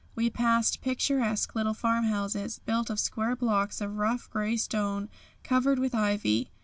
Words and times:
We 0.15 0.31
passed 0.31 0.81
picturesque 0.81 1.53
little 1.53 1.75
farmhouses, 1.75 2.57
built 2.65 2.89
of 2.89 2.99
square 2.99 3.35
blocks 3.35 3.81
of 3.81 3.97
rough, 3.97 4.31
grey 4.31 4.57
stone 4.57 5.09
covered 5.43 5.77
with 5.77 5.93
ivy. 5.93 6.49